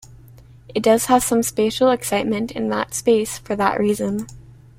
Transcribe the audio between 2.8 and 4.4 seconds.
space for that reason.